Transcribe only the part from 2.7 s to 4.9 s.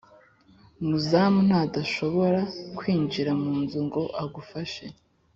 kwinjira mu nzu ngo agufashe.